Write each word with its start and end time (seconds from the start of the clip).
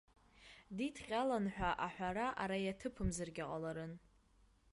Дидҟьалан 0.75 1.45
ҳәа 1.53 1.69
аҳәара 1.85 2.27
ара 2.43 2.57
иаҭыԥымзаргьы 2.59 3.43
ҟаларын. 3.49 3.93